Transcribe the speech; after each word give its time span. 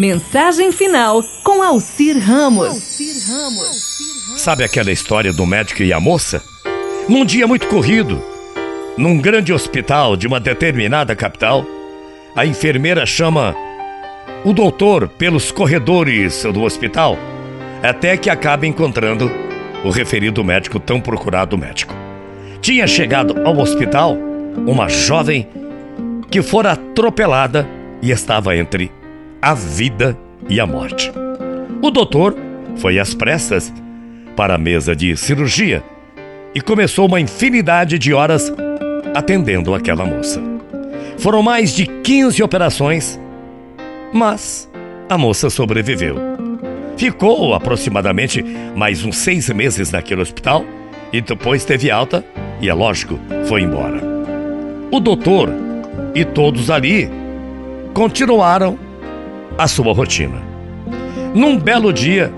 Mensagem 0.00 0.72
final 0.72 1.22
com 1.44 1.62
Alcir 1.62 2.18
Ramos. 2.18 2.98
Sabe 4.38 4.64
aquela 4.64 4.90
história 4.90 5.30
do 5.30 5.44
médico 5.44 5.82
e 5.82 5.92
a 5.92 6.00
moça? 6.00 6.42
Num 7.06 7.22
dia 7.22 7.46
muito 7.46 7.66
corrido, 7.66 8.18
num 8.96 9.20
grande 9.20 9.52
hospital 9.52 10.16
de 10.16 10.26
uma 10.26 10.40
determinada 10.40 11.14
capital, 11.14 11.66
a 12.34 12.46
enfermeira 12.46 13.04
chama 13.04 13.54
o 14.42 14.54
doutor 14.54 15.06
pelos 15.06 15.52
corredores 15.52 16.44
do 16.44 16.62
hospital 16.62 17.18
até 17.82 18.16
que 18.16 18.30
acaba 18.30 18.66
encontrando 18.66 19.30
o 19.84 19.90
referido 19.90 20.42
médico 20.42 20.80
tão 20.80 20.98
procurado 20.98 21.58
médico. 21.58 21.94
Tinha 22.62 22.86
chegado 22.86 23.46
ao 23.46 23.58
hospital 23.58 24.16
uma 24.66 24.88
jovem 24.88 25.46
que 26.30 26.40
fora 26.40 26.72
atropelada 26.72 27.68
e 28.00 28.10
estava 28.10 28.56
entre 28.56 28.90
a 29.40 29.54
vida 29.54 30.16
e 30.48 30.60
a 30.60 30.66
morte. 30.66 31.10
O 31.82 31.90
doutor 31.90 32.36
foi 32.76 32.98
às 32.98 33.14
pressas 33.14 33.72
para 34.36 34.54
a 34.54 34.58
mesa 34.58 34.94
de 34.94 35.16
cirurgia 35.16 35.82
e 36.54 36.60
começou 36.60 37.06
uma 37.06 37.20
infinidade 37.20 37.98
de 37.98 38.12
horas 38.12 38.52
atendendo 39.14 39.74
aquela 39.74 40.04
moça. 40.04 40.40
Foram 41.18 41.42
mais 41.42 41.74
de 41.74 41.86
15 41.86 42.42
operações, 42.42 43.20
mas 44.12 44.70
a 45.08 45.16
moça 45.16 45.50
sobreviveu. 45.50 46.16
Ficou 46.96 47.54
aproximadamente 47.54 48.42
mais 48.76 49.04
uns 49.04 49.16
seis 49.16 49.48
meses 49.50 49.90
naquele 49.90 50.20
hospital 50.20 50.64
e 51.12 51.20
depois 51.20 51.64
teve 51.64 51.90
alta 51.90 52.24
e, 52.60 52.68
é 52.68 52.74
lógico, 52.74 53.18
foi 53.46 53.62
embora. 53.62 54.00
O 54.90 55.00
doutor 55.00 55.48
e 56.14 56.24
todos 56.24 56.70
ali 56.70 57.08
continuaram 57.94 58.89
a 59.60 59.68
sua 59.68 59.92
rotina. 59.92 60.40
Num 61.34 61.58
belo 61.58 61.92
dia, 61.92 62.32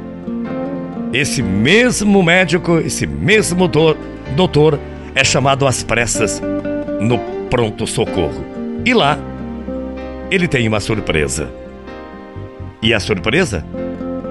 esse 1.13 1.41
mesmo 1.41 2.21
médico, 2.21 2.79
esse 2.79 3.07
mesmo 3.07 3.69
do, 3.69 3.97
doutor 4.35 4.77
é 5.15 5.23
chamado 5.23 5.65
às 5.65 5.85
pressas 5.85 6.43
no 7.01 7.19
pronto-socorro. 7.49 8.45
E 8.85 8.93
lá, 8.93 9.17
ele 10.33 10.49
tem 10.49 10.67
uma 10.67 10.81
surpresa. 10.81 11.49
E 12.83 12.93
a 12.93 12.99
surpresa, 12.99 13.65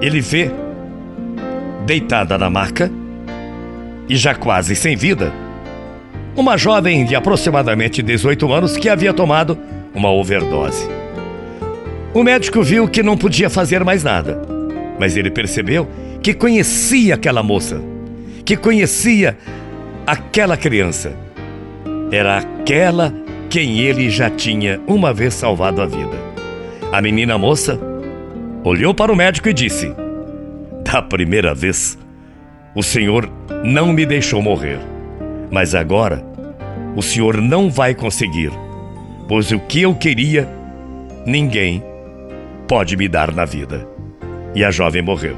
ele 0.01 0.19
vê, 0.19 0.51
deitada 1.85 2.37
na 2.37 2.49
maca 2.49 2.91
e 4.09 4.17
já 4.17 4.35
quase 4.35 4.75
sem 4.75 4.97
vida, 4.97 5.31
uma 6.35 6.57
jovem 6.57 7.05
de 7.05 7.15
aproximadamente 7.15 8.01
18 8.01 8.51
anos 8.51 8.75
que 8.75 8.89
havia 8.89 9.13
tomado 9.13 9.57
uma 9.95 10.11
overdose. 10.11 10.89
O 12.13 12.23
médico 12.23 12.61
viu 12.61 12.89
que 12.89 13.01
não 13.01 13.15
podia 13.15 13.49
fazer 13.49 13.85
mais 13.85 14.03
nada, 14.03 14.41
mas 14.99 15.15
ele 15.15 15.31
percebeu 15.31 15.87
que 16.21 16.33
conhecia 16.33 17.15
aquela 17.15 17.41
moça, 17.41 17.81
que 18.43 18.57
conhecia 18.57 19.37
aquela 20.05 20.57
criança. 20.57 21.13
Era 22.11 22.39
aquela 22.39 23.13
quem 23.49 23.79
ele 23.79 24.09
já 24.09 24.29
tinha 24.29 24.81
uma 24.85 25.13
vez 25.13 25.33
salvado 25.33 25.81
a 25.81 25.85
vida. 25.85 26.17
A 26.91 27.01
menina 27.01 27.37
moça 27.37 27.79
olhou 28.61 28.93
para 28.93 29.13
o 29.13 29.15
médico 29.15 29.47
e 29.47 29.53
disse: 29.53 29.95
Da 30.83 31.01
primeira 31.01 31.55
vez, 31.55 31.97
o 32.75 32.83
senhor 32.83 33.31
não 33.63 33.93
me 33.93 34.05
deixou 34.05 34.41
morrer, 34.41 34.79
mas 35.49 35.73
agora 35.73 36.21
o 36.93 37.01
senhor 37.01 37.37
não 37.37 37.69
vai 37.69 37.95
conseguir, 37.95 38.51
pois 39.29 39.49
o 39.53 39.59
que 39.61 39.83
eu 39.83 39.95
queria, 39.95 40.45
ninguém 41.25 41.81
pode 42.71 42.95
me 42.95 43.09
dar 43.09 43.33
na 43.33 43.43
vida. 43.43 43.85
E 44.55 44.63
a 44.63 44.71
jovem 44.71 45.01
morreu. 45.01 45.35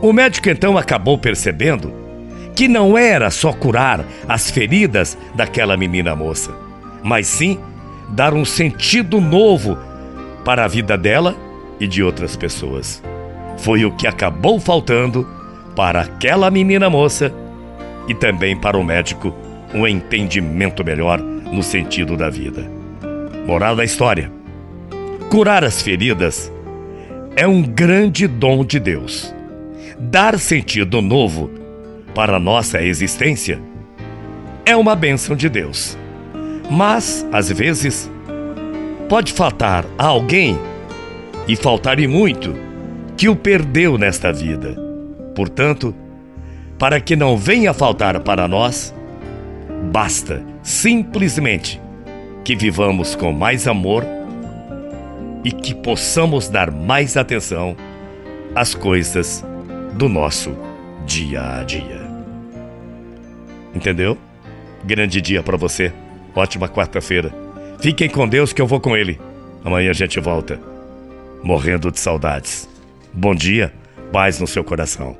O 0.00 0.12
médico 0.12 0.48
então 0.48 0.78
acabou 0.78 1.18
percebendo 1.18 1.92
que 2.54 2.68
não 2.68 2.96
era 2.96 3.32
só 3.32 3.52
curar 3.52 4.04
as 4.28 4.48
feridas 4.48 5.18
daquela 5.34 5.76
menina 5.76 6.14
moça, 6.14 6.52
mas 7.02 7.26
sim 7.26 7.58
dar 8.10 8.32
um 8.32 8.44
sentido 8.44 9.20
novo 9.20 9.76
para 10.44 10.64
a 10.64 10.68
vida 10.68 10.96
dela 10.96 11.34
e 11.80 11.88
de 11.88 12.00
outras 12.00 12.36
pessoas. 12.36 13.02
Foi 13.58 13.84
o 13.84 13.90
que 13.90 14.06
acabou 14.06 14.60
faltando 14.60 15.26
para 15.74 16.02
aquela 16.02 16.48
menina 16.48 16.88
moça 16.88 17.34
e 18.06 18.14
também 18.14 18.56
para 18.56 18.78
o 18.78 18.84
médico 18.84 19.34
um 19.74 19.84
entendimento 19.84 20.84
melhor 20.84 21.18
no 21.18 21.60
sentido 21.60 22.16
da 22.16 22.30
vida. 22.30 22.70
Moral 23.48 23.74
da 23.74 23.82
história: 23.82 24.30
Curar 25.30 25.62
as 25.62 25.80
feridas 25.80 26.52
é 27.36 27.46
um 27.46 27.62
grande 27.62 28.26
dom 28.26 28.64
de 28.64 28.80
Deus. 28.80 29.32
Dar 29.96 30.36
sentido 30.40 31.00
novo 31.00 31.48
para 32.12 32.40
nossa 32.40 32.82
existência 32.82 33.62
é 34.66 34.74
uma 34.74 34.96
bênção 34.96 35.36
de 35.36 35.48
Deus. 35.48 35.96
Mas, 36.68 37.24
às 37.30 37.48
vezes, 37.48 38.10
pode 39.08 39.32
faltar 39.32 39.86
a 39.96 40.06
alguém, 40.06 40.58
e 41.46 41.54
faltar 41.54 42.00
e 42.00 42.08
muito, 42.08 42.52
que 43.16 43.28
o 43.28 43.36
perdeu 43.36 43.96
nesta 43.96 44.32
vida. 44.32 44.76
Portanto, 45.32 45.94
para 46.76 47.00
que 47.00 47.14
não 47.14 47.36
venha 47.36 47.72
faltar 47.72 48.18
para 48.18 48.48
nós, 48.48 48.92
basta 49.92 50.42
simplesmente 50.60 51.80
que 52.42 52.56
vivamos 52.56 53.14
com 53.14 53.30
mais 53.30 53.68
amor 53.68 54.04
e 55.44 55.52
que 55.52 55.74
possamos 55.74 56.48
dar 56.48 56.70
mais 56.70 57.16
atenção 57.16 57.76
às 58.54 58.74
coisas 58.74 59.44
do 59.94 60.08
nosso 60.08 60.56
dia 61.06 61.60
a 61.60 61.64
dia. 61.64 62.00
Entendeu? 63.74 64.18
Grande 64.84 65.20
dia 65.20 65.42
para 65.42 65.56
você. 65.56 65.92
Ótima 66.34 66.68
quarta-feira. 66.68 67.32
Fiquem 67.80 68.08
com 68.08 68.28
Deus 68.28 68.52
que 68.52 68.60
eu 68.60 68.66
vou 68.66 68.80
com 68.80 68.96
ele. 68.96 69.20
Amanhã 69.64 69.90
a 69.90 69.94
gente 69.94 70.20
volta. 70.20 70.60
Morrendo 71.42 71.90
de 71.90 71.98
saudades. 71.98 72.68
Bom 73.12 73.34
dia, 73.34 73.72
paz 74.12 74.38
no 74.38 74.46
seu 74.46 74.62
coração. 74.62 75.16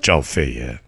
Tchau, 0.00 0.22
feia. 0.22 0.83